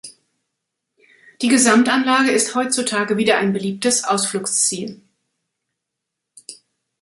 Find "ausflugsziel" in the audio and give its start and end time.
4.03-4.99